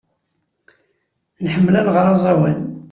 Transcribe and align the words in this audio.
Nḥemmel 1.43 1.73
ad 1.79 1.85
nɣer 1.87 2.05
aẓawan. 2.13 2.59